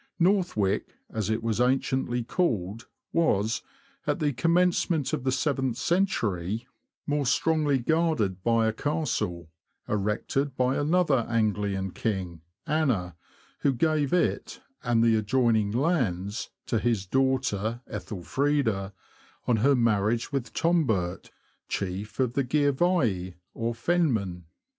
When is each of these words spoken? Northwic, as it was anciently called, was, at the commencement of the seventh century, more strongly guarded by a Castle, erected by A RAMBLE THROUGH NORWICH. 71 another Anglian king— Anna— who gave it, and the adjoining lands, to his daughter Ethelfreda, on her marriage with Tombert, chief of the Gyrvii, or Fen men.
Northwic, 0.19 0.95
as 1.11 1.29
it 1.29 1.43
was 1.43 1.61
anciently 1.61 2.23
called, 2.23 2.87
was, 3.13 3.61
at 4.07 4.17
the 4.17 4.33
commencement 4.33 5.13
of 5.13 5.23
the 5.23 5.31
seventh 5.31 5.77
century, 5.77 6.65
more 7.05 7.27
strongly 7.27 7.77
guarded 7.77 8.41
by 8.43 8.65
a 8.65 8.73
Castle, 8.73 9.51
erected 9.87 10.57
by 10.57 10.73
A 10.73 10.79
RAMBLE 10.79 10.87
THROUGH 10.87 10.89
NORWICH. 10.89 11.07
71 11.27 11.29
another 11.43 11.57
Anglian 11.61 11.91
king— 11.91 12.41
Anna— 12.81 13.15
who 13.59 13.73
gave 13.73 14.11
it, 14.11 14.61
and 14.83 15.03
the 15.03 15.15
adjoining 15.17 15.69
lands, 15.69 16.49
to 16.65 16.79
his 16.79 17.05
daughter 17.05 17.81
Ethelfreda, 17.87 18.93
on 19.45 19.57
her 19.57 19.75
marriage 19.75 20.31
with 20.31 20.51
Tombert, 20.51 21.29
chief 21.67 22.19
of 22.19 22.33
the 22.33 22.43
Gyrvii, 22.43 23.35
or 23.53 23.75
Fen 23.75 24.11
men. 24.11 24.45